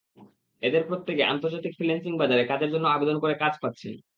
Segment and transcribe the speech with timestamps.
[0.63, 3.93] এঁদের প্রত্যেকে আন্তর্জাতিক ফ্রিল্যান্সিং বাজারে কাজের জন্য আবেদন করে কাজ পাচ্ছেন।